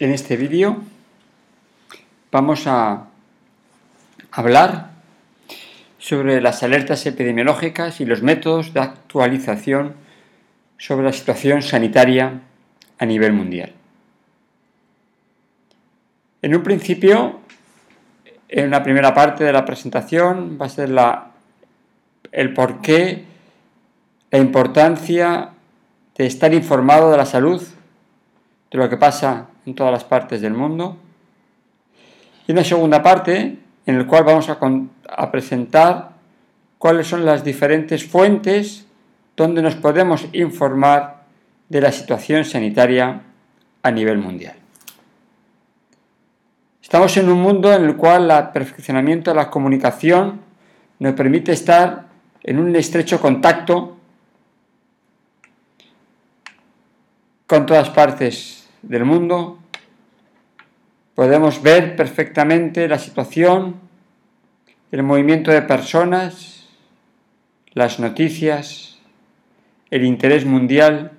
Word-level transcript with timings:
En 0.00 0.10
este 0.10 0.36
vídeo 0.36 0.78
vamos 2.32 2.66
a 2.66 3.04
hablar 4.32 4.90
sobre 5.98 6.40
las 6.40 6.64
alertas 6.64 7.06
epidemiológicas 7.06 8.00
y 8.00 8.04
los 8.04 8.20
métodos 8.20 8.74
de 8.74 8.80
actualización 8.80 9.94
sobre 10.78 11.04
la 11.04 11.12
situación 11.12 11.62
sanitaria 11.62 12.40
a 12.98 13.06
nivel 13.06 13.34
mundial. 13.34 13.72
En 16.42 16.56
un 16.56 16.64
principio, 16.64 17.38
en 18.48 18.66
una 18.66 18.82
primera 18.82 19.14
parte 19.14 19.44
de 19.44 19.52
la 19.52 19.64
presentación 19.64 20.58
va 20.60 20.66
a 20.66 20.70
ser 20.70 20.88
la, 20.88 21.30
el 22.32 22.52
porqué, 22.52 23.26
la 24.32 24.40
importancia 24.40 25.50
de 26.16 26.26
estar 26.26 26.52
informado 26.52 27.12
de 27.12 27.16
la 27.16 27.26
salud, 27.26 27.62
de 28.72 28.78
lo 28.78 28.90
que 28.90 28.96
pasa 28.96 29.50
en 29.66 29.74
todas 29.74 29.92
las 29.92 30.04
partes 30.04 30.40
del 30.40 30.54
mundo. 30.54 30.96
Y 32.46 32.52
una 32.52 32.64
segunda 32.64 33.02
parte 33.02 33.58
en 33.86 33.98
la 33.98 34.06
cual 34.06 34.24
vamos 34.24 34.48
a, 34.48 34.58
a 35.08 35.30
presentar 35.30 36.10
cuáles 36.78 37.06
son 37.06 37.24
las 37.24 37.44
diferentes 37.44 38.06
fuentes 38.06 38.86
donde 39.36 39.62
nos 39.62 39.74
podemos 39.76 40.26
informar 40.32 41.24
de 41.68 41.80
la 41.80 41.92
situación 41.92 42.44
sanitaria 42.44 43.22
a 43.82 43.90
nivel 43.90 44.18
mundial. 44.18 44.54
Estamos 46.82 47.16
en 47.16 47.30
un 47.30 47.40
mundo 47.40 47.72
en 47.72 47.84
el 47.84 47.96
cual 47.96 48.30
el 48.30 48.48
perfeccionamiento 48.50 49.30
de 49.30 49.36
la 49.36 49.50
comunicación 49.50 50.40
nos 50.98 51.14
permite 51.14 51.52
estar 51.52 52.06
en 52.42 52.58
un 52.58 52.76
estrecho 52.76 53.20
contacto 53.20 53.96
con 57.46 57.66
todas 57.66 57.90
partes 57.90 58.63
del 58.88 59.04
mundo. 59.04 59.58
Podemos 61.14 61.62
ver 61.62 61.96
perfectamente 61.96 62.88
la 62.88 62.98
situación, 62.98 63.76
el 64.90 65.02
movimiento 65.02 65.50
de 65.50 65.62
personas, 65.62 66.68
las 67.72 68.00
noticias, 68.00 68.98
el 69.90 70.04
interés 70.04 70.44
mundial 70.44 71.12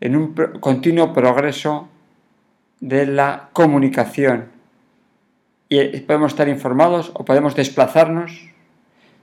en 0.00 0.16
un 0.16 0.34
continuo 0.34 1.12
progreso 1.12 1.88
de 2.80 3.06
la 3.06 3.50
comunicación. 3.52 4.50
Y 5.68 6.00
podemos 6.00 6.32
estar 6.32 6.48
informados 6.48 7.12
o 7.14 7.24
podemos 7.24 7.54
desplazarnos 7.54 8.48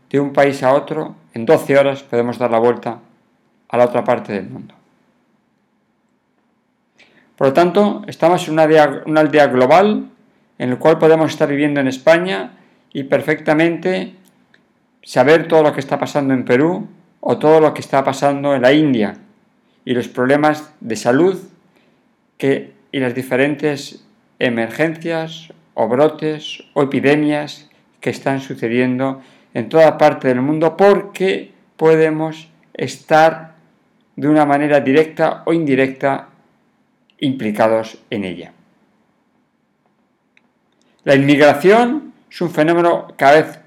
de 0.09 0.19
un 0.19 0.33
país 0.33 0.63
a 0.63 0.73
otro. 0.73 1.15
En 1.33 1.45
12 1.45 1.77
horas 1.77 2.03
podemos 2.03 2.39
dar 2.39 2.51
la 2.51 2.59
vuelta 2.59 2.99
a 3.67 3.77
la 3.77 3.85
otra 3.85 4.03
parte 4.03 4.33
del 4.33 4.49
mundo. 4.49 4.78
Por 7.39 7.47
lo 7.47 7.53
tanto, 7.53 8.01
estamos 8.05 8.45
en 8.49 8.55
una, 8.55 8.63
aldea 8.63 9.47
global 9.47 10.09
en 10.57 10.69
la 10.71 10.75
cual 10.75 10.97
podemos 10.97 11.31
estar 11.31 11.47
viviendo 11.47 11.79
en 11.79 11.87
España 11.87 12.57
y 12.91 13.03
perfectamente 13.03 14.15
saber 15.03 15.47
todo 15.47 15.63
lo 15.63 15.71
que 15.71 15.79
está 15.79 15.97
pasando 15.97 16.33
en 16.33 16.43
Perú 16.43 16.89
o 17.21 17.37
todo 17.37 17.61
lo 17.61 17.73
que 17.73 17.79
está 17.79 18.03
pasando 18.03 18.53
en 18.55 18.61
la 18.61 18.73
India 18.73 19.19
y 19.85 19.93
los 19.93 20.09
problemas 20.09 20.73
de 20.81 20.97
salud 20.97 21.39
y 22.41 22.99
las 22.99 23.15
diferentes 23.15 24.05
emergencias 24.37 25.53
o 25.75 25.87
brotes 25.87 26.65
o 26.73 26.83
epidemias 26.83 27.69
que 28.01 28.09
están 28.09 28.41
sucediendo 28.41 29.21
en 29.53 29.69
toda 29.69 29.97
parte 29.97 30.27
del 30.27 30.41
mundo 30.41 30.75
porque 30.75 31.53
podemos 31.77 32.49
estar 32.73 33.55
de 34.17 34.27
una 34.27 34.45
manera 34.45 34.81
directa 34.81 35.43
o 35.45 35.53
indirecta 35.53 36.27
implicados 37.19 37.97
en 38.09 38.23
ella. 38.25 38.53
La 41.03 41.15
inmigración 41.15 42.13
es 42.29 42.41
un 42.41 42.51
fenómeno 42.51 43.07
cada 43.17 43.41
vez 43.41 43.59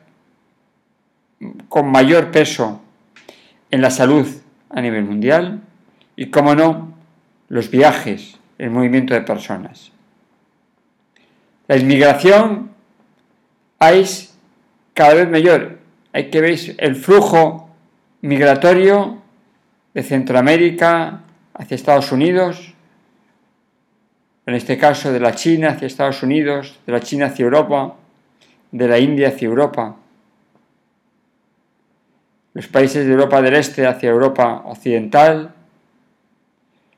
con 1.68 1.90
mayor 1.90 2.30
peso 2.30 2.80
en 3.70 3.80
la 3.80 3.90
salud 3.90 4.26
a 4.70 4.80
nivel 4.80 5.04
mundial 5.04 5.60
y, 6.14 6.26
como 6.26 6.54
no, 6.54 6.94
los 7.48 7.70
viajes, 7.70 8.38
el 8.58 8.70
movimiento 8.70 9.14
de 9.14 9.22
personas. 9.22 9.92
La 11.68 11.76
inmigración 11.76 12.70
es 13.80 14.34
cada 14.94 15.14
vez 15.14 15.28
mayor. 15.28 15.78
Hay 16.12 16.30
que 16.30 16.40
ver 16.40 16.58
el 16.78 16.96
flujo 16.96 17.70
migratorio 18.20 19.22
de 19.94 20.02
Centroamérica 20.02 21.22
hacia 21.54 21.74
Estados 21.74 22.12
Unidos, 22.12 22.71
en 24.46 24.54
este 24.54 24.76
caso 24.76 25.12
de 25.12 25.20
la 25.20 25.34
China 25.34 25.70
hacia 25.70 25.86
Estados 25.86 26.22
Unidos, 26.22 26.78
de 26.86 26.92
la 26.92 27.00
China 27.00 27.26
hacia 27.26 27.44
Europa, 27.44 27.96
de 28.72 28.88
la 28.88 28.98
India 28.98 29.28
hacia 29.28 29.46
Europa, 29.46 29.96
los 32.54 32.66
países 32.68 33.06
de 33.06 33.12
Europa 33.12 33.40
del 33.40 33.54
Este 33.54 33.86
hacia 33.86 34.10
Europa 34.10 34.62
Occidental, 34.66 35.54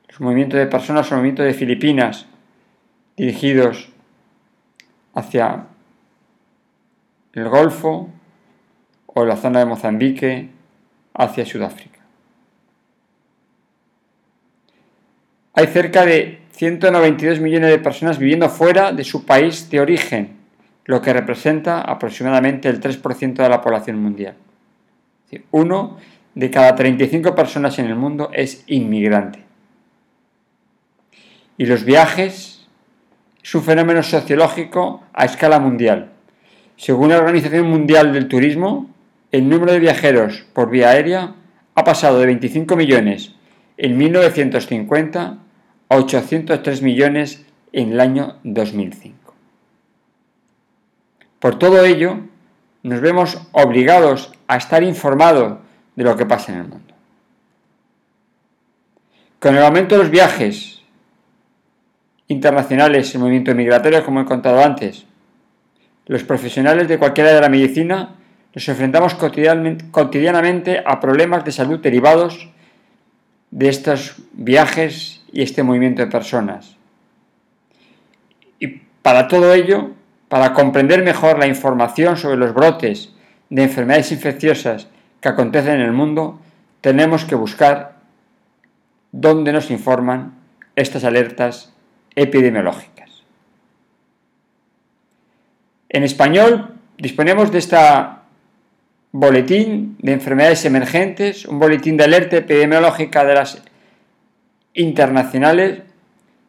los 0.09 0.19
movimientos 0.19 0.59
de 0.59 0.67
personas 0.67 1.11
o 1.11 1.15
movimientos 1.15 1.45
de 1.45 1.53
Filipinas 1.53 2.25
dirigidos 3.15 3.89
hacia 5.13 5.67
el 7.33 7.49
Golfo 7.49 8.09
o 9.07 9.25
la 9.25 9.37
zona 9.37 9.59
de 9.59 9.65
Mozambique 9.65 10.49
hacia 11.13 11.45
Sudáfrica. 11.45 12.01
Hay 15.53 15.67
cerca 15.67 16.05
de 16.05 16.44
192 16.55 17.41
millones 17.41 17.69
de 17.69 17.79
personas 17.79 18.17
viviendo 18.17 18.47
fuera 18.49 18.93
de 18.93 19.03
su 19.03 19.25
país 19.25 19.69
de 19.69 19.81
origen, 19.81 20.37
lo 20.85 21.01
que 21.01 21.11
representa 21.11 21.81
aproximadamente 21.81 22.69
el 22.69 22.79
3% 22.79 23.33
de 23.33 23.49
la 23.49 23.61
población 23.61 24.01
mundial. 24.01 24.35
Uno 25.51 25.97
de 26.33 26.49
cada 26.49 26.73
35 26.75 27.35
personas 27.35 27.77
en 27.79 27.87
el 27.87 27.95
mundo 27.95 28.29
es 28.31 28.63
inmigrante. 28.67 29.39
Y 31.57 31.65
los 31.65 31.83
viajes 31.83 32.65
es 33.43 33.55
un 33.55 33.63
fenómeno 33.63 34.01
sociológico 34.01 35.03
a 35.13 35.25
escala 35.25 35.59
mundial. 35.59 36.11
Según 36.77 37.09
la 37.09 37.17
Organización 37.17 37.69
Mundial 37.69 38.13
del 38.13 38.29
Turismo, 38.29 38.89
el 39.31 39.49
número 39.49 39.73
de 39.73 39.79
viajeros 39.79 40.45
por 40.53 40.69
vía 40.69 40.91
aérea 40.91 41.35
ha 41.73 41.83
pasado 41.83 42.19
de 42.19 42.27
25 42.27 42.75
millones 42.77 43.33
en 43.77 43.97
1950 43.97 45.39
a 45.89 45.97
803 45.97 46.81
millones 46.81 47.45
en 47.71 47.91
el 47.93 47.99
año 47.99 48.37
2005. 48.43 49.33
Por 51.39 51.59
todo 51.59 51.83
ello, 51.85 52.19
nos 52.83 53.01
vemos 53.01 53.41
obligados 53.51 54.31
a 54.47 54.57
estar 54.57 54.83
informados 54.83 55.59
de 55.95 56.03
lo 56.03 56.15
que 56.15 56.25
pasa 56.25 56.53
en 56.53 56.59
el 56.59 56.67
mundo. 56.67 56.93
Con 59.39 59.55
el 59.55 59.63
aumento 59.63 59.95
de 59.95 60.03
los 60.03 60.11
viajes 60.11 60.81
internacionales 62.27 63.13
en 63.13 63.21
movimiento 63.21 63.53
migratorio, 63.53 64.03
como 64.03 64.21
he 64.21 64.25
contado 64.25 64.63
antes, 64.63 65.05
los 66.07 66.23
profesionales 66.23 66.87
de 66.87 66.97
cualquier 66.97 67.27
área 67.27 67.35
de 67.35 67.41
la 67.41 67.49
medicina 67.49 68.15
nos 68.53 68.69
enfrentamos 68.69 69.15
cotidianamente 69.15 70.81
a 70.85 70.99
problemas 70.99 71.43
de 71.43 71.51
salud 71.51 71.79
derivados 71.79 72.49
de 73.51 73.69
estos 73.69 74.15
viajes 74.31 75.24
y 75.35 75.41
este 75.41 75.63
movimiento 75.63 76.01
de 76.01 76.07
personas. 76.07 76.77
Y 78.57 78.67
para 79.01 79.27
todo 79.27 79.53
ello, 79.53 79.91
para 80.29 80.53
comprender 80.53 81.03
mejor 81.03 81.37
la 81.37 81.45
información 81.45 82.15
sobre 82.15 82.37
los 82.37 82.53
brotes 82.53 83.13
de 83.49 83.63
enfermedades 83.63 84.13
infecciosas 84.13 84.87
que 85.19 85.27
acontecen 85.27 85.75
en 85.75 85.81
el 85.81 85.91
mundo, 85.91 86.39
tenemos 86.79 87.25
que 87.25 87.35
buscar 87.35 87.97
dónde 89.11 89.51
nos 89.51 89.71
informan 89.71 90.35
estas 90.77 91.03
alertas 91.03 91.73
epidemiológicas. 92.15 93.23
En 95.89 96.03
español 96.03 96.75
disponemos 96.97 97.51
de 97.51 97.59
esta 97.59 98.23
boletín 99.11 99.97
de 99.99 100.13
enfermedades 100.13 100.63
emergentes, 100.63 101.45
un 101.45 101.59
boletín 101.59 101.97
de 101.97 102.05
alerta 102.05 102.37
epidemiológica 102.37 103.25
de 103.25 103.33
las 103.33 103.61
internacionales 104.75 105.81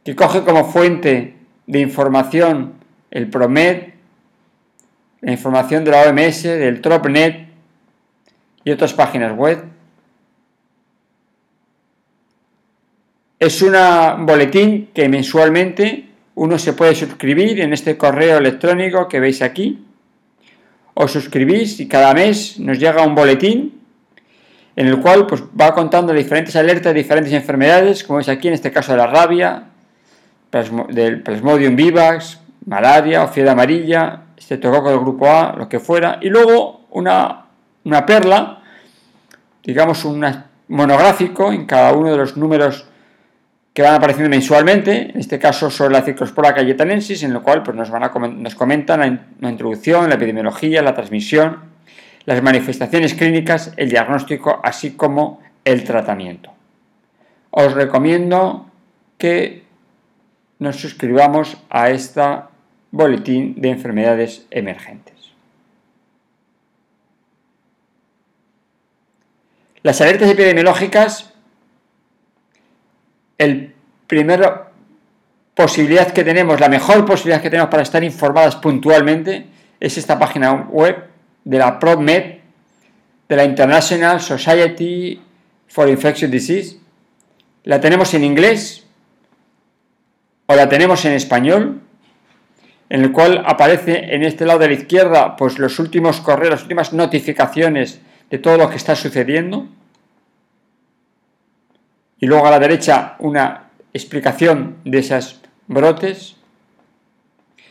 que 0.04 0.14
coge 0.14 0.42
como 0.42 0.64
fuente 0.70 1.34
de 1.66 1.80
información 1.80 2.74
el 3.10 3.28
PROMED, 3.30 3.82
la 5.22 5.32
información 5.32 5.84
de 5.84 5.90
la 5.90 6.02
OMS, 6.02 6.42
del 6.42 6.80
TROPNET 6.80 7.48
y 8.64 8.70
otras 8.70 8.92
páginas 8.92 9.36
web. 9.36 9.64
Es 13.38 13.62
un 13.62 14.26
boletín 14.26 14.90
que 14.92 15.08
mensualmente 15.08 16.08
uno 16.34 16.58
se 16.58 16.72
puede 16.74 16.94
suscribir 16.94 17.60
en 17.60 17.72
este 17.72 17.96
correo 17.96 18.38
electrónico 18.38 19.08
que 19.08 19.20
veis 19.20 19.42
aquí 19.42 19.86
os 20.98 21.12
suscribís 21.12 21.78
y 21.80 21.88
cada 21.88 22.14
mes 22.14 22.58
nos 22.58 22.78
llega 22.78 23.04
un 23.04 23.14
boletín 23.14 23.75
en 24.76 24.86
el 24.86 25.00
cual 25.00 25.26
pues, 25.26 25.42
va 25.58 25.74
contando 25.74 26.12
diferentes 26.12 26.54
alertas 26.54 26.92
de 26.92 26.98
diferentes 26.98 27.32
enfermedades, 27.32 28.04
como 28.04 28.20
es 28.20 28.28
aquí 28.28 28.48
en 28.48 28.54
este 28.54 28.70
caso 28.70 28.92
de 28.92 28.98
la 28.98 29.06
rabia, 29.06 29.64
del 30.90 31.22
Plasmodium 31.22 31.74
vivax, 31.74 32.40
malaria 32.66 33.24
o 33.24 33.28
fiebre 33.28 33.50
amarilla, 33.50 34.22
estreptococo 34.36 34.90
del 34.90 35.00
grupo 35.00 35.28
A, 35.28 35.54
lo 35.56 35.68
que 35.68 35.80
fuera, 35.80 36.18
y 36.20 36.28
luego 36.28 36.86
una, 36.90 37.46
una 37.84 38.06
perla, 38.06 38.62
digamos 39.64 40.04
un 40.04 40.24
monográfico 40.68 41.52
en 41.52 41.66
cada 41.66 41.92
uno 41.92 42.10
de 42.10 42.16
los 42.18 42.36
números 42.36 42.86
que 43.72 43.82
van 43.82 43.94
apareciendo 43.94 44.30
mensualmente, 44.30 45.10
en 45.10 45.20
este 45.20 45.38
caso 45.38 45.70
sobre 45.70 45.92
la 45.92 46.02
ciclospora 46.02 46.54
cayetanensis, 46.54 47.22
en 47.22 47.32
lo 47.32 47.42
cual 47.42 47.62
pues, 47.62 47.76
nos, 47.76 47.90
van 47.90 48.04
a, 48.04 48.08
nos 48.08 48.54
comentan 48.54 49.20
la, 49.40 49.50
introducción, 49.50 50.08
la 50.08 50.14
epidemiología, 50.14 50.80
la 50.80 50.94
transmisión, 50.94 51.65
las 52.26 52.42
manifestaciones 52.42 53.14
clínicas, 53.14 53.72
el 53.76 53.88
diagnóstico, 53.88 54.60
así 54.62 54.92
como 54.92 55.40
el 55.64 55.84
tratamiento. 55.84 56.52
Os 57.50 57.72
recomiendo 57.72 58.70
que 59.16 59.64
nos 60.58 60.76
suscribamos 60.76 61.56
a 61.70 61.90
esta 61.90 62.50
boletín 62.90 63.60
de 63.60 63.70
enfermedades 63.70 64.46
emergentes. 64.50 65.14
Las 69.82 70.00
alertas 70.00 70.28
epidemiológicas, 70.28 71.32
el 73.38 73.72
primero 74.08 74.66
posibilidad 75.54 76.10
que 76.12 76.24
tenemos, 76.24 76.58
la 76.58 76.68
mejor 76.68 77.06
posibilidad 77.06 77.40
que 77.40 77.50
tenemos 77.50 77.70
para 77.70 77.84
estar 77.84 78.02
informadas 78.02 78.56
puntualmente 78.56 79.46
es 79.78 79.96
esta 79.96 80.18
página 80.18 80.52
web 80.52 81.15
de 81.46 81.58
la 81.58 81.78
PROMED, 81.78 82.38
de 83.28 83.36
la 83.36 83.44
International 83.44 84.20
Society 84.20 85.22
for 85.68 85.88
Infectious 85.88 86.30
Disease. 86.30 86.78
La 87.62 87.80
tenemos 87.80 88.12
en 88.14 88.24
inglés 88.24 88.84
o 90.46 90.56
la 90.56 90.68
tenemos 90.68 91.04
en 91.04 91.12
español, 91.12 91.82
en 92.88 93.00
el 93.00 93.12
cual 93.12 93.44
aparece 93.46 94.14
en 94.14 94.24
este 94.24 94.44
lado 94.44 94.58
de 94.58 94.68
la 94.68 94.74
izquierda 94.74 95.36
pues 95.36 95.60
los 95.60 95.78
últimos 95.78 96.20
correos, 96.20 96.50
las 96.50 96.62
últimas 96.62 96.92
notificaciones 96.92 98.00
de 98.28 98.38
todo 98.38 98.56
lo 98.56 98.68
que 98.68 98.76
está 98.76 98.96
sucediendo. 98.96 99.68
Y 102.18 102.26
luego 102.26 102.46
a 102.46 102.50
la 102.50 102.58
derecha 102.58 103.14
una 103.20 103.70
explicación 103.92 104.78
de 104.84 104.98
esos 104.98 105.40
brotes. 105.68 106.34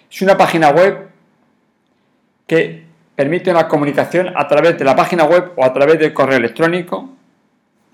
Es 0.10 0.22
una 0.22 0.38
página 0.38 0.70
web 0.70 1.10
que 2.48 2.85
permite 3.16 3.52
una 3.52 3.68
comunicación 3.68 4.34
a 4.36 4.48
través 4.48 4.78
de 4.78 4.86
la 4.86 4.96
página 4.96 5.24
web 5.24 5.54
o 5.56 5.64
a 5.64 5.74
través 5.74 6.00
del 6.00 6.14
correo 6.14 6.38
electrónico 6.38 7.10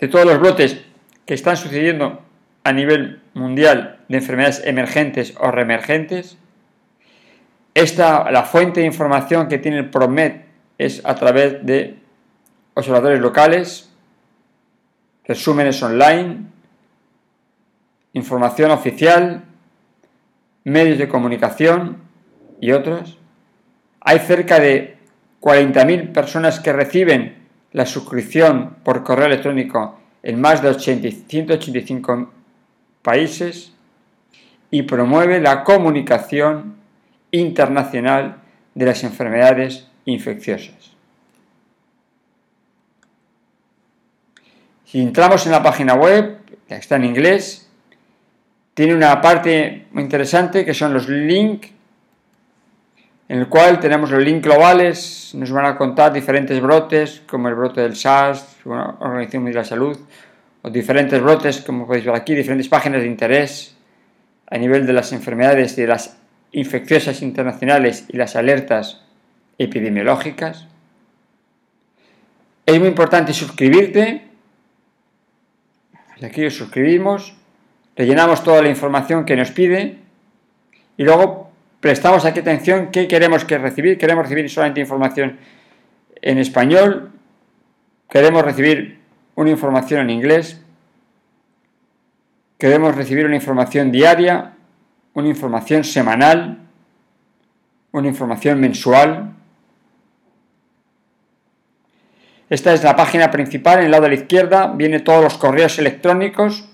de 0.00 0.08
todos 0.08 0.26
los 0.26 0.38
brotes 0.38 0.82
que 1.24 1.34
están 1.34 1.56
sucediendo 1.56 2.22
a 2.64 2.72
nivel 2.72 3.20
mundial 3.34 4.00
de 4.08 4.18
enfermedades 4.18 4.62
emergentes 4.64 5.34
o 5.38 5.50
reemergentes. 5.50 6.36
Esta, 7.74 8.30
la 8.30 8.42
fuente 8.42 8.80
de 8.80 8.86
información 8.86 9.48
que 9.48 9.58
tiene 9.58 9.78
el 9.78 9.90
PROMED 9.90 10.42
es 10.78 11.02
a 11.04 11.14
través 11.14 11.64
de 11.64 11.96
observadores 12.74 13.20
locales, 13.20 13.90
resúmenes 15.24 15.82
online, 15.82 16.46
información 18.12 18.70
oficial, 18.70 19.44
medios 20.64 20.98
de 20.98 21.08
comunicación 21.08 21.98
y 22.60 22.72
otros. 22.72 23.18
Hay 24.00 24.18
cerca 24.18 24.58
de 24.58 24.91
40.000 25.42 26.12
personas 26.12 26.60
que 26.60 26.72
reciben 26.72 27.34
la 27.72 27.84
suscripción 27.84 28.76
por 28.84 29.02
correo 29.02 29.26
electrónico 29.26 29.98
en 30.22 30.40
más 30.40 30.62
de 30.62 30.72
185 30.72 32.30
países 33.02 33.72
y 34.70 34.82
promueve 34.82 35.40
la 35.40 35.64
comunicación 35.64 36.76
internacional 37.32 38.36
de 38.74 38.86
las 38.86 39.02
enfermedades 39.02 39.88
infecciosas. 40.04 40.92
Si 44.84 45.00
entramos 45.00 45.44
en 45.46 45.52
la 45.52 45.62
página 45.62 45.94
web, 45.94 46.38
que 46.68 46.76
está 46.76 46.96
en 46.96 47.04
inglés, 47.04 47.68
tiene 48.74 48.94
una 48.94 49.20
parte 49.20 49.86
muy 49.90 50.04
interesante 50.04 50.64
que 50.64 50.74
son 50.74 50.94
los 50.94 51.08
links, 51.08 51.70
en 53.32 53.38
el 53.38 53.48
cual 53.48 53.80
tenemos 53.80 54.10
los 54.10 54.22
links 54.22 54.42
globales, 54.42 55.30
nos 55.32 55.50
van 55.50 55.64
a 55.64 55.78
contar 55.78 56.12
diferentes 56.12 56.60
brotes, 56.60 57.22
como 57.26 57.48
el 57.48 57.54
brote 57.54 57.80
del 57.80 57.96
SARS, 57.96 58.58
Organización 58.66 59.44
Mundial 59.44 59.54
de 59.54 59.60
la 59.60 59.64
Salud, 59.64 59.98
o 60.60 60.68
diferentes 60.68 61.18
brotes, 61.18 61.62
como 61.62 61.86
podéis 61.86 62.04
ver 62.04 62.14
aquí, 62.14 62.34
diferentes 62.34 62.68
páginas 62.68 63.00
de 63.00 63.06
interés 63.06 63.74
a 64.50 64.58
nivel 64.58 64.86
de 64.86 64.92
las 64.92 65.14
enfermedades 65.14 65.78
y 65.78 65.80
de 65.80 65.86
las 65.86 66.18
infecciosas 66.52 67.22
internacionales 67.22 68.04
y 68.10 68.18
las 68.18 68.36
alertas 68.36 69.00
epidemiológicas. 69.56 70.68
Es 72.66 72.78
muy 72.78 72.88
importante 72.88 73.32
suscribirte. 73.32 74.26
Aquí 76.22 76.44
os 76.44 76.54
suscribimos 76.54 77.34
rellenamos 77.96 78.44
toda 78.44 78.60
la 78.60 78.68
información 78.68 79.24
que 79.24 79.36
nos 79.36 79.50
pide 79.52 79.98
y 80.98 81.04
luego 81.04 81.41
prestamos 81.82 82.24
aquí 82.24 82.38
atención 82.38 82.92
qué 82.92 83.08
queremos 83.08 83.44
que 83.44 83.58
recibir. 83.58 83.98
Queremos 83.98 84.22
recibir 84.22 84.48
solamente 84.48 84.80
información 84.80 85.36
en 86.22 86.38
español, 86.38 87.10
queremos 88.08 88.44
recibir 88.44 89.00
una 89.34 89.50
información 89.50 90.02
en 90.02 90.10
inglés, 90.10 90.62
queremos 92.56 92.94
recibir 92.94 93.26
una 93.26 93.34
información 93.34 93.90
diaria, 93.90 94.52
una 95.14 95.28
información 95.28 95.82
semanal, 95.82 96.60
una 97.90 98.06
información 98.06 98.60
mensual. 98.60 99.32
Esta 102.48 102.74
es 102.74 102.84
la 102.84 102.94
página 102.94 103.32
principal, 103.32 103.80
en 103.80 103.86
el 103.86 103.90
lado 103.90 104.04
de 104.04 104.10
la 104.10 104.14
izquierda 104.14 104.68
viene 104.68 105.00
todos 105.00 105.24
los 105.24 105.36
correos 105.36 105.76
electrónicos 105.80 106.68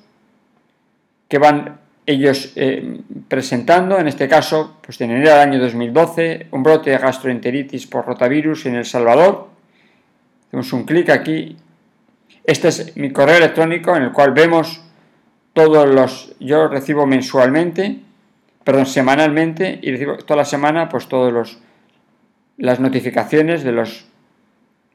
que 1.31 1.39
van 1.39 1.88
ellos 2.09 2.55
eh, 2.57 3.01
presentando, 3.29 3.99
en 3.99 4.09
este 4.09 4.29
caso, 4.29 4.79
pues 4.81 4.99
en 5.03 5.11
enero 5.11 5.29
del 5.29 5.41
año 5.41 5.61
2012, 5.61 6.47
un 6.53 6.63
brote 6.63 6.89
de 6.89 6.97
gastroenteritis 6.97 7.87
por 7.87 8.07
rotavirus 8.07 8.65
en 8.65 8.77
El 8.77 8.87
Salvador. 8.87 9.49
Hacemos 10.47 10.73
un 10.73 10.85
clic 10.85 11.11
aquí. 11.11 11.59
Este 12.45 12.69
es 12.69 12.97
mi 12.97 13.13
correo 13.13 13.37
electrónico 13.37 13.95
en 13.95 14.05
el 14.05 14.13
cual 14.13 14.33
vemos 14.33 14.83
todos 15.53 15.87
los, 15.87 16.35
yo 16.41 16.69
recibo 16.69 17.07
mensualmente, 17.07 17.99
perdón, 18.65 18.87
semanalmente 18.87 19.79
y 19.83 19.91
recibo 19.91 20.17
toda 20.17 20.39
la 20.39 20.45
semana 20.47 20.89
pues 20.89 21.09
todos 21.09 21.31
los 21.31 21.59
las 22.57 22.81
notificaciones 22.81 23.63
de 23.63 23.73
los 23.73 24.07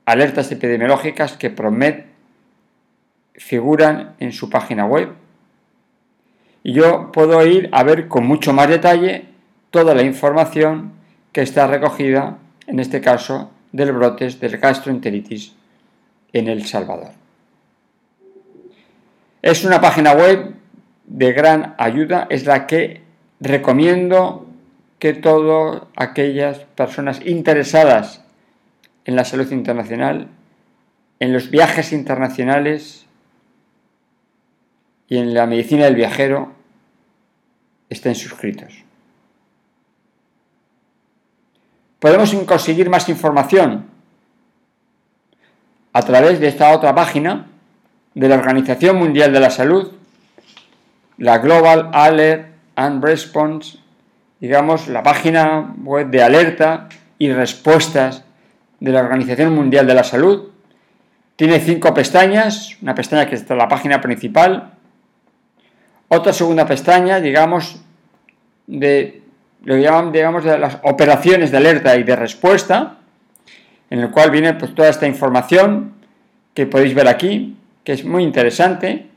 alertas 0.06 0.52
epidemiológicas 0.52 1.38
que 1.38 1.52
Promet 1.52 2.08
figuran 3.36 4.16
en 4.20 4.32
su 4.32 4.50
página 4.50 4.86
web 4.86 5.23
y 6.64 6.74
yo 6.74 7.12
puedo 7.12 7.46
ir 7.46 7.70
a 7.72 7.84
ver 7.84 8.08
con 8.08 8.26
mucho 8.26 8.54
más 8.54 8.70
detalle 8.70 9.26
toda 9.70 9.94
la 9.94 10.04
información 10.04 10.94
que 11.32 11.42
está 11.42 11.68
recogida, 11.68 12.38
en 12.68 12.80
este 12.80 13.02
caso, 13.02 13.52
del 13.72 13.92
brotes 13.92 14.40
del 14.40 14.58
gastroenteritis 14.58 15.54
en 16.32 16.48
El 16.48 16.66
Salvador. 16.66 17.10
Es 19.42 19.66
una 19.66 19.82
página 19.82 20.14
web 20.14 20.54
de 21.06 21.34
gran 21.34 21.76
ayuda, 21.78 22.28
es 22.30 22.46
la 22.46 22.66
que 22.66 23.02
recomiendo 23.42 24.48
que 25.00 25.14
todas 25.14 25.84
aquellas 25.98 26.60
personas 26.60 27.20
interesadas 27.26 28.24
en 29.04 29.18
la 29.18 29.26
salud 29.26 29.52
internacional, 29.52 30.30
en 31.20 31.34
los 31.34 31.50
viajes 31.50 31.92
internacionales, 31.92 33.03
y 35.08 35.18
en 35.18 35.34
la 35.34 35.46
medicina 35.46 35.86
del 35.86 35.96
viajero 35.96 36.54
estén 37.90 38.16
suscritos. 38.16 38.84
Podemos 42.00 42.34
conseguir 42.46 42.90
más 42.90 43.08
información 43.08 43.86
a 45.94 46.02
través 46.02 46.40
de 46.40 46.48
esta 46.48 46.72
otra 46.72 46.94
página 46.94 47.48
de 48.14 48.28
la 48.28 48.36
Organización 48.36 48.98
Mundial 48.98 49.32
de 49.32 49.40
la 49.40 49.50
Salud, 49.50 49.92
la 51.18 51.38
Global 51.38 51.92
Alert 51.94 52.48
and 52.76 53.04
Response, 53.04 53.78
digamos, 54.40 54.88
la 54.88 55.04
página 55.04 55.76
web 55.84 56.10
de 56.10 56.22
alerta 56.24 56.90
y 57.18 57.32
respuestas 57.32 58.26
de 58.80 58.92
la 58.92 59.00
Organización 59.00 59.54
Mundial 59.54 59.88
de 59.88 59.94
la 59.94 60.04
Salud. 60.04 60.50
Tiene 61.38 61.60
cinco 61.60 61.94
pestañas, 61.94 62.78
una 62.82 62.96
pestaña 62.96 63.28
que 63.28 63.36
está 63.36 63.54
en 63.54 63.60
la 63.60 63.70
página 63.70 64.02
principal, 64.02 64.73
otra 66.08 66.34
segunda 66.34 66.66
pestaña, 66.66 67.20
digamos, 67.20 67.82
de 68.68 69.22
lo 69.64 69.76
que 69.76 69.82
llaman, 69.82 70.12
digamos, 70.12 70.44
de 70.44 70.58
las 70.58 70.78
operaciones 70.84 71.52
de 71.52 71.58
alerta 71.58 71.96
y 71.96 72.04
de 72.04 72.16
respuesta, 72.16 72.98
en 73.90 74.00
el 74.00 74.12
cual 74.12 74.32
viene 74.32 74.54
pues, 74.54 74.76
toda 74.76 74.90
esta 74.90 75.08
información 75.08 75.94
que 76.54 76.66
podéis 76.66 76.94
ver 76.94 77.08
aquí, 77.08 77.58
que 77.84 77.94
es 77.94 78.06
muy 78.06 78.24
interesante. 78.24 79.08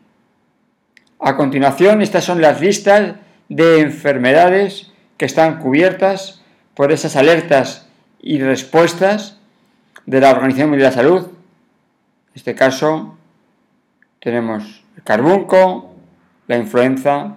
A 1.18 1.36
continuación, 1.36 2.02
estas 2.02 2.24
son 2.24 2.40
las 2.40 2.60
listas 2.60 3.14
de 3.48 3.80
enfermedades 3.80 4.92
que 5.16 5.24
están 5.24 5.58
cubiertas 5.58 6.42
por 6.74 6.92
esas 6.92 7.16
alertas 7.16 7.88
y 8.20 8.40
respuestas 8.40 9.38
de 10.04 10.20
la 10.20 10.30
Organización 10.30 10.70
Mundial 10.70 10.90
de 10.90 10.96
la 10.96 11.02
Salud. 11.02 11.26
En 11.26 12.32
este 12.34 12.54
caso 12.54 13.16
tenemos 14.20 14.84
el 14.96 15.02
carbunco, 15.02 15.95
la 16.48 16.56
influenza, 16.56 17.36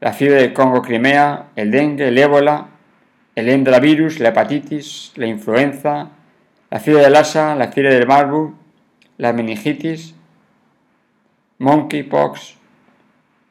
la 0.00 0.12
fiebre 0.12 0.42
del 0.42 0.52
Congo-Crimea, 0.52 1.50
el 1.56 1.70
dengue, 1.70 2.08
el 2.08 2.18
ébola, 2.18 2.68
el 3.34 3.48
endovirus, 3.48 4.18
la 4.20 4.30
hepatitis, 4.30 5.12
la 5.16 5.26
influenza, 5.26 6.10
la 6.70 6.80
fiebre 6.80 7.02
del 7.02 7.12
Lassa, 7.12 7.54
la 7.54 7.68
fiebre 7.68 7.94
del 7.94 8.06
Marburg, 8.06 8.54
la 9.18 9.32
meningitis, 9.32 10.14
monkeypox, 11.58 12.56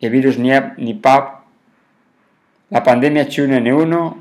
el 0.02 0.10
virus 0.10 0.38
Nipah, 0.38 1.44
la 2.70 2.84
pandemia 2.84 3.28
H1N1, 3.28 4.16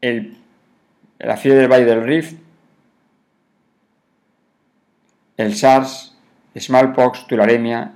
el, 0.00 0.36
la 1.18 1.36
fiebre 1.36 1.60
del 1.60 1.70
Valle 1.70 1.84
del 1.84 2.02
Rift, 2.02 2.38
el 5.36 5.54
SARS, 5.54 6.13
smallpox, 6.60 7.26
tularemia 7.26 7.92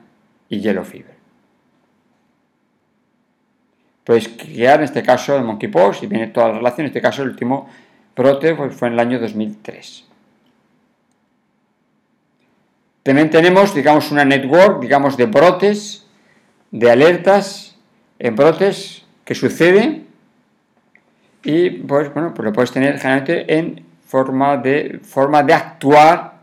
y 0.48 0.60
yellow 0.60 0.84
fever. 0.84 1.16
Podéis 4.04 4.28
crear 4.28 4.80
en 4.80 4.84
este 4.84 5.02
caso 5.02 5.36
el 5.36 5.44
monkeypox 5.44 6.02
y 6.02 6.06
viene 6.06 6.28
toda 6.28 6.48
la 6.48 6.54
relación. 6.54 6.86
En 6.86 6.86
este 6.86 7.02
caso 7.02 7.22
el 7.22 7.28
último 7.28 7.68
brote 8.16 8.56
fue 8.70 8.88
en 8.88 8.94
el 8.94 9.00
año 9.00 9.18
2003. 9.18 10.04
También 13.02 13.30
tenemos, 13.30 13.74
digamos, 13.74 14.10
una 14.10 14.24
network, 14.24 14.80
digamos, 14.80 15.16
de 15.16 15.26
brotes, 15.26 16.06
de 16.70 16.90
alertas 16.90 17.76
en 18.18 18.34
brotes 18.34 19.06
que 19.24 19.34
sucede 19.34 20.04
y, 21.42 21.70
pues, 21.70 22.12
bueno, 22.12 22.34
pues 22.34 22.44
lo 22.44 22.52
puedes 22.52 22.72
tener 22.72 22.98
generalmente 22.98 23.58
en 23.58 23.84
forma 24.06 24.56
de, 24.56 25.00
forma 25.02 25.42
de 25.42 25.54
actuar 25.54 26.37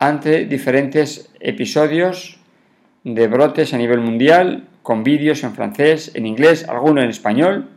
ante 0.00 0.46
diferentes 0.46 1.30
episodios 1.40 2.40
de 3.04 3.28
brotes 3.28 3.72
a 3.74 3.78
nivel 3.78 4.00
mundial, 4.00 4.66
con 4.82 5.04
vídeos 5.04 5.44
en 5.44 5.52
francés, 5.52 6.10
en 6.14 6.26
inglés, 6.26 6.66
algunos 6.68 7.04
en 7.04 7.10
español, 7.10 7.68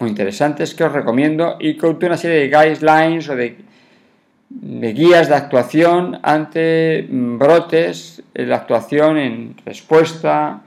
muy 0.00 0.10
interesantes 0.10 0.74
que 0.74 0.84
os 0.84 0.92
recomiendo 0.92 1.56
y 1.60 1.76
con 1.76 1.96
una 2.02 2.16
serie 2.16 2.38
de 2.40 2.48
guidelines 2.48 3.28
o 3.28 3.36
de 3.36 4.92
guías 4.92 5.28
de 5.28 5.34
actuación 5.36 6.18
ante 6.22 7.06
mm, 7.08 7.38
brotes, 7.38 8.22
la 8.34 8.56
actuación 8.56 9.16
en 9.16 9.56
respuesta 9.64 10.62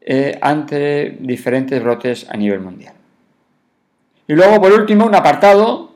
eh, 0.00 0.36
ante 0.42 1.16
diferentes 1.20 1.80
brotes 1.80 2.28
a 2.28 2.36
nivel 2.36 2.58
mundial. 2.58 2.94
Y 4.26 4.32
luego, 4.32 4.60
por 4.60 4.72
último, 4.72 5.06
un 5.06 5.14
apartado 5.14 5.92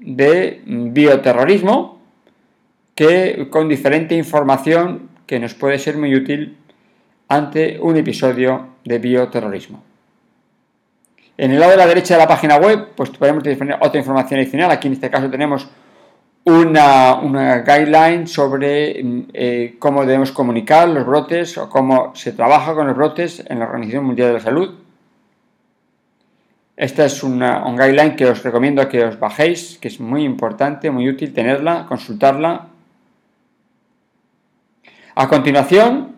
de 0.00 0.62
bioterrorismo 0.64 2.01
que 2.94 3.48
con 3.50 3.68
diferente 3.68 4.14
información 4.14 5.08
que 5.26 5.38
nos 5.38 5.54
puede 5.54 5.78
ser 5.78 5.96
muy 5.96 6.14
útil 6.14 6.58
ante 7.28 7.78
un 7.80 7.96
episodio 7.96 8.68
de 8.84 8.98
bioterrorismo. 8.98 9.82
En 11.38 11.50
el 11.50 11.60
lado 11.60 11.72
de 11.72 11.78
la 11.78 11.86
derecha 11.86 12.14
de 12.14 12.20
la 12.20 12.28
página 12.28 12.56
web, 12.56 12.88
pues 12.94 13.10
podemos 13.10 13.42
tener 13.42 13.78
otra 13.80 13.98
información 13.98 14.40
adicional. 14.40 14.70
Aquí 14.70 14.88
en 14.88 14.94
este 14.94 15.10
caso 15.10 15.30
tenemos 15.30 15.68
una, 16.44 17.62
guideline 17.64 18.26
sobre 18.26 19.02
mm, 19.02 19.20
eh, 19.32 19.76
cómo 19.78 20.04
debemos 20.04 20.32
comunicar 20.32 20.88
los 20.88 21.06
brotes 21.06 21.56
o 21.56 21.70
cómo 21.70 22.14
se 22.14 22.32
trabaja 22.32 22.74
con 22.74 22.86
los 22.86 22.96
brotes 22.96 23.42
en 23.48 23.60
la 23.60 23.66
Organización 23.66 24.04
Mundial 24.04 24.28
de 24.28 24.34
la 24.34 24.40
Salud. 24.40 24.74
Esta 26.76 27.04
es 27.04 27.22
una, 27.22 27.64
un 27.64 27.76
guideline 27.76 28.16
que 28.16 28.26
os 28.26 28.42
recomiendo 28.42 28.88
que 28.88 29.04
os 29.04 29.18
bajéis, 29.18 29.78
que 29.78 29.88
es 29.88 30.00
muy 30.00 30.24
importante, 30.24 30.90
muy 30.90 31.08
útil 31.08 31.32
tenerla, 31.32 31.86
consultarla. 31.86 32.71
A 35.14 35.28
continuación, 35.28 36.16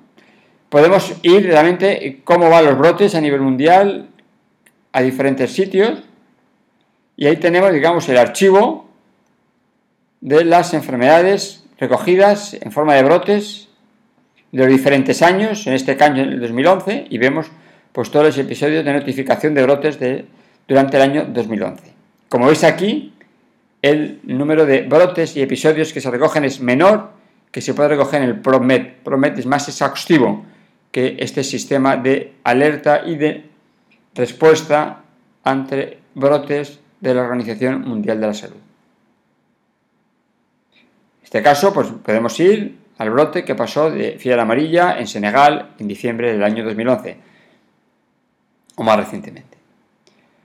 podemos 0.68 1.14
ir 1.22 1.46
realmente 1.46 2.20
cómo 2.24 2.48
van 2.50 2.64
los 2.64 2.78
brotes 2.78 3.14
a 3.14 3.20
nivel 3.20 3.40
mundial, 3.40 4.08
a 4.92 5.02
diferentes 5.02 5.52
sitios 5.52 6.02
y 7.16 7.26
ahí 7.26 7.36
tenemos, 7.36 7.72
digamos, 7.72 8.08
el 8.08 8.18
archivo 8.18 8.88
de 10.20 10.44
las 10.44 10.74
enfermedades 10.74 11.64
recogidas 11.78 12.54
en 12.54 12.72
forma 12.72 12.94
de 12.94 13.02
brotes 13.02 13.68
de 14.52 14.58
los 14.58 14.68
diferentes 14.68 15.22
años, 15.22 15.66
en 15.66 15.74
este 15.74 15.96
caso 15.96 16.14
en 16.14 16.18
el 16.32 16.40
2011, 16.40 17.06
y 17.10 17.18
vemos 17.18 17.46
pues 17.92 18.10
todos 18.10 18.26
los 18.26 18.38
episodios 18.38 18.84
de 18.84 18.92
notificación 18.92 19.54
de 19.54 19.62
brotes 19.62 20.00
de, 20.00 20.26
durante 20.66 20.96
el 20.96 21.02
año 21.02 21.26
2011. 21.28 21.92
Como 22.28 22.46
veis 22.46 22.64
aquí, 22.64 23.14
el 23.82 24.20
número 24.24 24.66
de 24.66 24.82
brotes 24.82 25.36
y 25.36 25.42
episodios 25.42 25.92
que 25.92 26.00
se 26.00 26.10
recogen 26.10 26.44
es 26.44 26.60
menor 26.60 27.10
que 27.54 27.60
se 27.60 27.72
puede 27.72 27.90
recoger 27.90 28.20
en 28.20 28.30
el 28.30 28.40
PROMED. 28.40 28.94
PROMED 29.04 29.38
es 29.38 29.46
más 29.46 29.68
exhaustivo 29.68 30.44
que 30.90 31.14
este 31.20 31.44
sistema 31.44 31.96
de 31.96 32.32
alerta 32.42 33.02
y 33.06 33.14
de 33.14 33.48
respuesta 34.12 35.04
ante 35.44 36.00
brotes 36.16 36.80
de 36.98 37.14
la 37.14 37.22
Organización 37.22 37.82
Mundial 37.82 38.20
de 38.20 38.26
la 38.26 38.34
Salud. 38.34 38.56
En 40.74 41.22
este 41.22 41.44
caso, 41.44 41.72
pues 41.72 41.86
podemos 42.04 42.40
ir 42.40 42.76
al 42.98 43.10
brote 43.10 43.44
que 43.44 43.54
pasó 43.54 43.88
de 43.88 44.18
fiebre 44.18 44.42
amarilla 44.42 44.98
en 44.98 45.06
Senegal 45.06 45.76
en 45.78 45.86
diciembre 45.86 46.32
del 46.32 46.42
año 46.42 46.64
2011, 46.64 47.18
o 48.74 48.82
más 48.82 48.96
recientemente. 48.96 49.56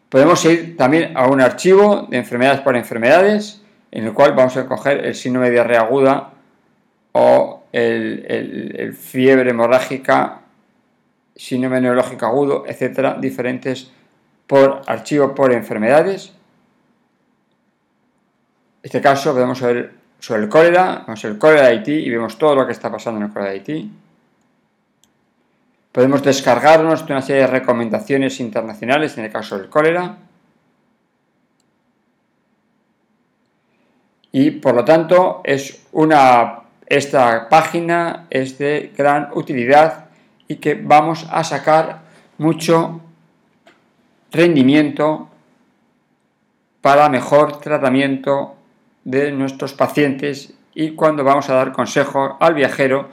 Podemos 0.10 0.46
ir 0.46 0.78
también 0.78 1.18
a 1.18 1.26
un 1.26 1.42
archivo 1.42 2.06
de 2.08 2.18
enfermedades 2.18 2.62
por 2.62 2.76
enfermedades, 2.76 3.64
en 3.90 4.04
el 4.04 4.14
cual 4.14 4.34
vamos 4.34 4.56
a 4.58 4.68
coger 4.68 5.04
el 5.04 5.16
síndrome 5.16 5.48
de 5.48 5.54
diarrea 5.54 5.82
aguda 5.82 6.34
o 7.20 7.64
el 7.72 8.94
fiebre 8.94 9.52
hemorrágica 9.52 10.40
síndrome 11.40 11.80
neurológico 11.80 12.26
agudo, 12.26 12.66
etcétera, 12.68 13.16
diferentes 13.20 13.90
por 14.46 14.82
archivo 14.88 15.34
por 15.34 15.54
enfermedades. 15.54 16.34
En 18.82 18.84
este 18.84 19.00
caso 19.00 19.32
podemos 19.32 19.62
ver 19.62 19.94
sobre 20.20 20.44
el 20.44 20.50
cólera, 20.50 21.04
vemos 21.08 21.24
el 21.24 21.38
cólera 21.38 21.62
de 21.62 21.68
Haití 21.68 21.94
y 21.94 22.10
vemos 22.10 22.38
todo 22.38 22.56
lo 22.56 22.66
que 22.66 22.74
está 22.74 22.92
pasando 22.92 23.22
en 23.22 23.28
el 23.28 23.34
cólera 23.34 23.52
de 23.52 23.58
Haití. 23.58 23.92
Podemos 25.94 26.22
descargarnos 26.24 27.08
de 27.08 27.14
una 27.14 27.22
serie 27.22 27.44
de 27.44 27.48
recomendaciones 27.48 28.42
internacionales 28.42 29.18
en 29.18 29.24
el 29.24 29.32
caso 29.32 29.58
del 29.58 29.70
cólera. 29.70 30.18
Y 34.34 34.52
por 34.52 34.76
lo 34.76 34.84
tanto 34.84 35.42
es 35.46 35.88
una, 35.94 36.64
esta 36.90 37.50
página 37.50 38.26
es 38.32 38.58
de 38.58 38.92
gran 38.98 39.30
utilidad 39.34 40.06
y 40.48 40.56
que 40.56 40.74
vamos 40.74 41.28
a 41.30 41.44
sacar 41.44 42.02
mucho 42.40 43.02
rendimiento 44.32 45.30
para 46.82 47.08
mejor 47.10 47.60
tratamiento 47.60 48.56
de 49.04 49.32
nuestros 49.32 49.74
pacientes 49.74 50.54
y 50.74 50.92
cuando 50.92 51.24
vamos 51.24 51.50
a 51.50 51.54
dar 51.54 51.72
consejo 51.72 52.38
al 52.40 52.56
viajero 52.56 53.10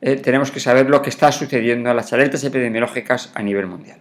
eh, 0.00 0.16
tenemos 0.16 0.50
que 0.50 0.60
saber 0.60 0.88
lo 0.88 1.02
que 1.02 1.10
está 1.10 1.30
sucediendo 1.30 1.90
en 1.90 1.96
las 1.96 2.12
alertas 2.14 2.42
epidemiológicas 2.44 3.30
a 3.34 3.42
nivel 3.42 3.66
mundial. 3.66 3.98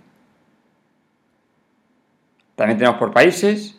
También 2.55 2.77
tenemos 2.77 2.99
por 2.99 3.11
países 3.11 3.77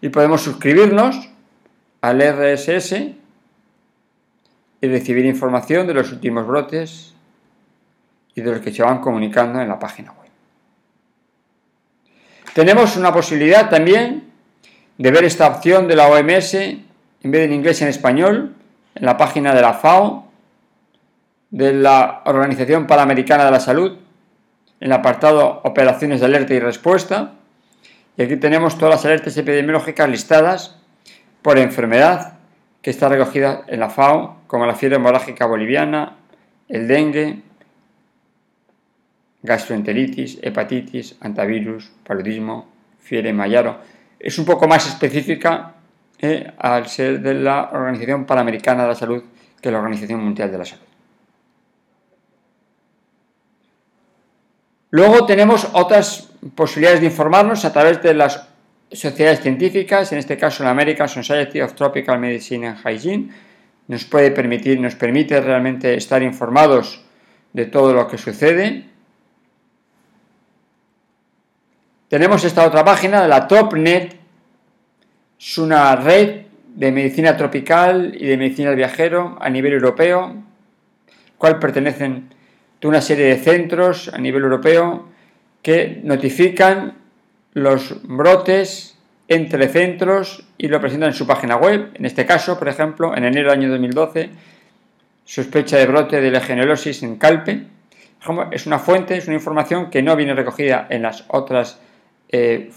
y 0.00 0.08
podemos 0.08 0.40
suscribirnos 0.42 1.30
al 2.00 2.20
RSS 2.20 3.21
y 4.82 4.88
recibir 4.88 5.24
información 5.24 5.86
de 5.86 5.94
los 5.94 6.12
últimos 6.12 6.46
brotes 6.46 7.14
y 8.34 8.40
de 8.40 8.50
los 8.50 8.60
que 8.60 8.72
se 8.72 8.82
van 8.82 9.00
comunicando 9.00 9.60
en 9.60 9.68
la 9.68 9.78
página 9.78 10.12
web. 10.12 10.28
Tenemos 12.52 12.96
una 12.96 13.12
posibilidad 13.12 13.70
también 13.70 14.24
de 14.98 15.10
ver 15.10 15.24
esta 15.24 15.46
opción 15.46 15.86
de 15.88 15.96
la 15.96 16.08
OMS 16.08 16.54
en 16.54 16.84
vez 17.22 17.40
de 17.40 17.44
en 17.44 17.52
inglés 17.52 17.80
en 17.80 17.88
español 17.88 18.56
en 18.94 19.06
la 19.06 19.16
página 19.16 19.54
de 19.54 19.62
la 19.62 19.74
FAO, 19.74 20.26
de 21.50 21.72
la 21.72 22.22
Organización 22.24 22.86
Panamericana 22.86 23.44
de 23.44 23.50
la 23.50 23.60
Salud, 23.60 23.98
en 24.80 24.86
el 24.86 24.92
apartado 24.92 25.60
Operaciones 25.64 26.20
de 26.20 26.26
alerta 26.26 26.54
y 26.54 26.60
respuesta. 26.60 27.34
Y 28.16 28.22
aquí 28.22 28.36
tenemos 28.36 28.76
todas 28.76 28.96
las 28.96 29.04
alertas 29.04 29.36
epidemiológicas 29.36 30.08
listadas 30.08 30.76
por 31.40 31.58
enfermedad 31.58 32.34
que 32.82 32.90
está 32.90 33.08
recogida 33.08 33.62
en 33.68 33.80
la 33.80 33.88
FAO, 33.88 34.41
como 34.52 34.66
la 34.66 34.74
fiebre 34.74 34.96
hemorrágica 34.96 35.46
boliviana, 35.46 36.14
el 36.68 36.86
dengue, 36.86 37.40
gastroenteritis, 39.42 40.40
hepatitis, 40.42 41.16
antivirus, 41.20 41.90
paludismo, 42.06 42.68
fiebre 43.00 43.32
mayaro. 43.32 43.78
Es 44.20 44.38
un 44.38 44.44
poco 44.44 44.68
más 44.68 44.86
específica 44.86 45.76
eh, 46.18 46.52
al 46.58 46.86
ser 46.86 47.22
de 47.22 47.32
la 47.32 47.70
Organización 47.72 48.26
Panamericana 48.26 48.82
de 48.82 48.88
la 48.88 48.94
Salud 48.94 49.22
que 49.58 49.70
la 49.70 49.78
Organización 49.78 50.22
Mundial 50.22 50.52
de 50.52 50.58
la 50.58 50.66
Salud. 50.66 50.84
Luego 54.90 55.24
tenemos 55.24 55.66
otras 55.72 56.30
posibilidades 56.54 57.00
de 57.00 57.06
informarnos 57.06 57.64
a 57.64 57.72
través 57.72 58.02
de 58.02 58.12
las 58.12 58.46
sociedades 58.92 59.40
científicas, 59.40 60.12
en 60.12 60.18
este 60.18 60.36
caso 60.36 60.62
la 60.62 60.72
American 60.72 61.08
Society 61.08 61.62
of 61.62 61.72
Tropical 61.72 62.18
Medicine 62.18 62.66
and 62.66 62.78
Hygiene, 62.84 63.51
nos 63.92 64.06
puede 64.06 64.30
permitir, 64.30 64.80
nos 64.80 64.94
permite 64.94 65.38
realmente 65.38 65.94
estar 65.94 66.22
informados 66.22 67.04
de 67.52 67.66
todo 67.66 67.92
lo 67.92 68.08
que 68.08 68.16
sucede. 68.16 68.86
Tenemos 72.08 72.42
esta 72.44 72.66
otra 72.66 72.82
página, 72.86 73.28
la 73.28 73.46
TopNet, 73.46 74.16
es 75.38 75.58
una 75.58 75.94
red 75.96 76.46
de 76.74 76.90
medicina 76.90 77.36
tropical 77.36 78.14
y 78.18 78.24
de 78.24 78.38
medicina 78.38 78.70
del 78.70 78.78
viajero 78.78 79.36
a 79.38 79.50
nivel 79.50 79.74
europeo, 79.74 80.42
cual 81.36 81.58
pertenecen 81.58 82.30
de 82.80 82.88
una 82.88 83.02
serie 83.02 83.26
de 83.26 83.36
centros 83.36 84.08
a 84.08 84.16
nivel 84.16 84.44
europeo 84.44 85.10
que 85.60 86.00
notifican 86.02 86.94
los 87.52 88.00
brotes 88.04 88.91
entre 89.34 89.68
centros 89.68 90.44
y 90.58 90.68
lo 90.68 90.80
presentan 90.80 91.10
en 91.10 91.14
su 91.14 91.26
página 91.26 91.56
web. 91.56 91.90
En 91.94 92.04
este 92.04 92.26
caso, 92.26 92.58
por 92.58 92.68
ejemplo, 92.68 93.16
en 93.16 93.24
enero 93.24 93.50
del 93.50 93.60
año 93.60 93.70
2012, 93.70 94.30
sospecha 95.24 95.78
de 95.78 95.86
brote 95.86 96.20
de 96.20 96.30
legionelosis 96.30 97.02
en 97.02 97.16
Calpe. 97.16 97.66
Es 98.50 98.66
una 98.66 98.78
fuente, 98.78 99.16
es 99.16 99.26
una 99.26 99.36
información 99.36 99.90
que 99.90 100.02
no 100.02 100.14
viene 100.16 100.34
recogida 100.34 100.86
en 100.90 101.02
las 101.02 101.24
otras 101.28 101.80
eh, 102.28 102.70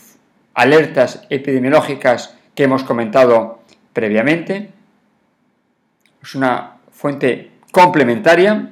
alertas 0.53 1.27
epidemiológicas 1.29 2.35
que 2.55 2.63
hemos 2.63 2.83
comentado 2.83 3.59
previamente. 3.93 4.69
Es 6.23 6.35
una 6.35 6.77
fuente 6.91 7.51
complementaria. 7.71 8.71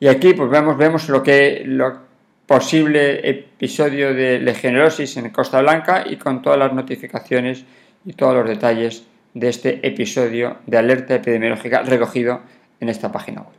Y 0.00 0.08
aquí 0.08 0.32
pues 0.32 0.50
vemos, 0.50 0.76
vemos 0.76 1.08
lo 1.08 1.22
que 1.22 1.62
lo 1.64 2.09
posible 2.50 3.30
episodio 3.30 4.12
de 4.12 4.40
legionelosis 4.40 5.16
en 5.16 5.30
Costa 5.30 5.60
Blanca 5.60 6.02
y 6.04 6.16
con 6.16 6.42
todas 6.42 6.58
las 6.58 6.72
notificaciones 6.72 7.64
y 8.04 8.14
todos 8.14 8.34
los 8.34 8.48
detalles 8.48 9.04
de 9.34 9.48
este 9.48 9.86
episodio 9.86 10.56
de 10.66 10.76
alerta 10.76 11.14
epidemiológica 11.14 11.82
recogido 11.82 12.40
en 12.80 12.88
esta 12.88 13.12
página 13.12 13.42
web. 13.42 13.54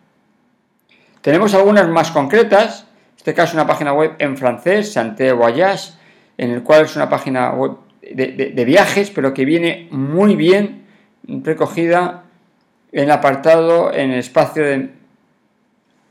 Tenemos 1.21 1.53
algunas 1.53 1.88
más 1.88 2.12
concretas, 2.12 2.81
en 2.81 3.15
este 3.15 3.33
caso 3.33 3.55
una 3.55 3.65
página 3.65 3.93
web 3.93 4.15
en 4.19 4.36
francés, 4.36 4.91
Santé 4.91 5.31
Voyage, 5.31 5.93
en 6.38 6.51
el 6.51 6.62
cual 6.62 6.83
es 6.83 6.93
una 6.98 7.07
página 7.07 7.51
web 7.51 7.77
de, 8.01 8.65
viajes, 8.65 9.10
pero 9.10 9.33
que 9.33 9.45
viene 9.45 9.88
muy 9.91 10.36
bien 10.36 10.83
recogida 11.24 12.24
en 12.91 13.05
el 13.05 13.12
apartado, 13.12 13.93
en 13.93 14.12
el 14.12 14.19
espacio 14.19 14.65
de 14.65 14.89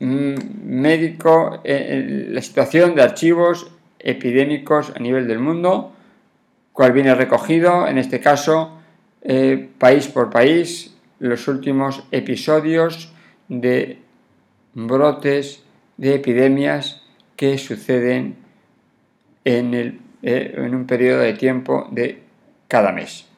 médico, 0.01 1.61
en 1.63 2.33
la 2.33 2.41
situación 2.41 2.95
de 2.95 3.03
archivos 3.03 3.71
epidémicos 3.99 4.93
a 4.95 4.99
nivel 4.99 5.27
del 5.27 5.39
mundo, 5.39 5.93
cual 6.73 6.91
viene 6.91 7.13
recogido, 7.15 7.87
en 7.87 7.97
este 7.97 8.19
caso, 8.19 8.77
eh, 9.21 9.69
país 9.77 10.07
por 10.07 10.29
país, 10.29 10.95
los 11.19 11.47
últimos 11.47 12.03
episodios 12.11 13.13
de 13.47 13.99
brotes 14.73 15.63
de 15.97 16.15
epidemias 16.15 17.03
que 17.35 17.57
suceden 17.57 18.35
en 19.45 19.73
el 19.73 19.99
eh, 20.23 20.53
en 20.55 20.75
un 20.75 20.85
periodo 20.85 21.21
de 21.21 21.33
tiempo 21.33 21.87
de 21.89 22.21
cada 22.67 22.91
mes. 22.91 23.30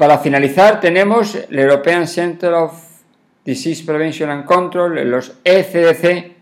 Para 0.00 0.16
finalizar 0.16 0.80
tenemos 0.80 1.34
el 1.34 1.58
European 1.58 2.08
Center 2.08 2.54
of 2.54 2.72
Disease 3.44 3.84
Prevention 3.84 4.30
and 4.30 4.46
Control, 4.46 4.94
los 5.10 5.36
ECDC, 5.44 6.32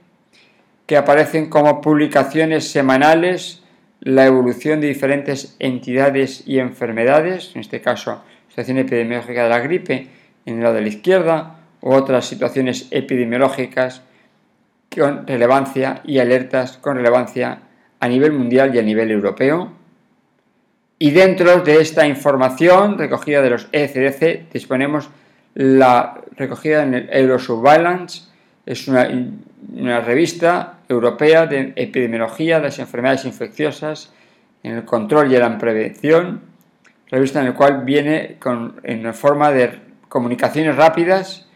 que 0.86 0.96
aparecen 0.96 1.50
como 1.50 1.80
publicaciones 1.80 2.70
semanales 2.70 3.64
la 3.98 4.26
evolución 4.26 4.80
de 4.80 4.86
diferentes 4.86 5.56
entidades 5.58 6.44
y 6.46 6.60
enfermedades, 6.60 7.50
en 7.56 7.62
este 7.62 7.80
caso 7.80 8.22
situación 8.46 8.78
epidemiológica 8.78 9.42
de 9.42 9.48
la 9.48 9.58
gripe 9.58 10.06
en 10.46 10.58
el 10.58 10.62
lado 10.62 10.76
de 10.76 10.82
la 10.82 10.88
izquierda, 10.88 11.58
u 11.80 11.90
otras 11.90 12.26
situaciones 12.26 12.86
epidemiológicas 12.92 14.02
con 14.96 15.26
relevancia 15.26 16.00
y 16.04 16.20
alertas 16.20 16.78
con 16.78 16.96
relevancia 16.96 17.62
a 17.98 18.06
nivel 18.06 18.30
mundial 18.30 18.72
y 18.72 18.78
a 18.78 18.82
nivel 18.82 19.10
europeo. 19.10 19.77
Y 20.98 21.12
dentro 21.12 21.60
de 21.60 21.80
esta 21.80 22.06
información 22.06 22.98
recogida 22.98 23.40
de 23.40 23.50
los 23.50 23.68
ECDC 23.72 24.50
disponemos 24.52 25.10
la 25.54 26.20
recogida 26.36 26.82
en 26.82 26.94
el 26.94 27.08
Eurosurveillance, 27.10 28.28
es 28.66 28.86
una, 28.88 29.08
revista 30.00 30.78
europea 30.88 31.46
de 31.46 31.72
epidemiología 31.76 32.58
de 32.58 32.64
las 32.64 32.78
enfermedades 32.78 33.24
infecciosas 33.24 34.12
en 34.62 34.76
el 34.76 34.84
control 34.84 35.32
y 35.32 35.36
en 35.36 35.40
la 35.40 35.58
prevención, 35.58 36.40
revista 37.10 37.40
en 37.40 37.46
la 37.46 37.54
cual 37.54 37.84
viene 37.84 38.36
en 38.82 39.14
forma 39.14 39.50
de 39.52 39.78
comunicaciones 40.08 40.76
rápidas 40.76 41.48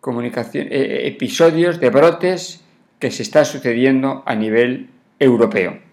comunicación, 0.00 0.68
eh, 0.70 1.06
episodios 1.06 1.78
de 1.78 1.90
brotes 1.90 2.64
que 2.98 3.10
se 3.10 3.22
está 3.22 3.44
sucediendo 3.44 4.22
a 4.26 4.34
nivel 4.34 4.88
europeo. 5.18 5.89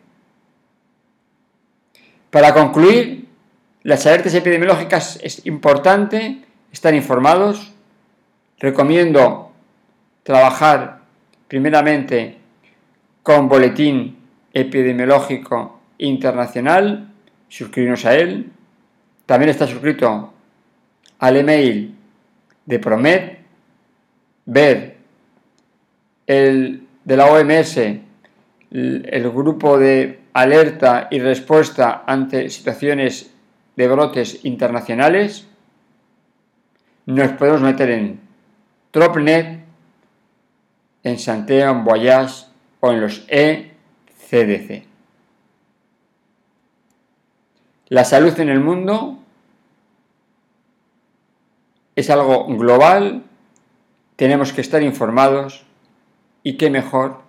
Para 2.30 2.54
concluir, 2.54 3.28
las 3.84 4.06
alertas 4.06 4.34
epidemiológicas 4.34 5.20
es 5.24 5.46
importante 5.46 6.42
estar 6.72 6.94
informados. 6.94 7.74
Recomiendo 8.60 9.52
trabajar 10.24 11.02
primeramente 11.48 12.38
con 13.24 13.48
boletín 13.48 14.18
epidemiológico 14.54 15.80
internacional, 16.00 17.12
suscribirnos 17.48 18.06
a 18.06 18.16
él. 18.16 18.52
También 19.26 19.50
está 19.50 19.68
suscrito 19.68 20.34
al 21.20 21.38
email 21.38 21.96
de 22.66 22.80
Promet, 22.80 23.40
ver 24.46 24.98
el 26.26 26.88
de 27.04 27.18
la 27.18 27.26
OMS, 27.28 27.80
el, 28.72 29.32
grupo 29.32 29.78
de 29.78 30.22
alerta 30.34 31.08
y 31.12 31.20
respuesta 31.20 32.04
ante 32.06 32.50
situaciones 32.50 33.34
de 33.76 33.88
brotes 33.88 34.44
internacionales, 34.46 35.48
nos 37.06 37.32
podemos 37.34 37.62
meter 37.62 37.90
en 37.92 38.20
Tropnet, 38.92 39.64
en 41.04 41.20
Santé, 41.20 41.62
en 41.62 41.84
Voyage 41.84 42.46
o 42.80 42.92
en 42.92 43.02
los 43.02 43.26
ECDC. 43.28 44.84
La 47.90 48.04
salud 48.04 48.38
en 48.40 48.50
el 48.50 48.60
mundo 48.60 49.20
es 51.96 52.10
algo 52.10 52.46
global 52.48 53.24
tenemos 54.18 54.52
que 54.52 54.62
estar 54.62 54.82
informados 54.82 55.64
y 56.44 56.58
qué 56.58 56.70
mejor 56.70 57.22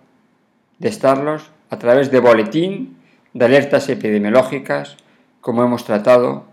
de 0.79 0.89
estarlos 0.89 1.51
a 1.69 1.77
través 1.77 2.09
de 2.11 2.19
boletín 2.19 2.97
de 3.33 3.45
alertas 3.45 3.89
epidemiológicas 3.89 4.97
como 5.41 5.63
hemos 5.63 5.85
tratado 5.85 6.45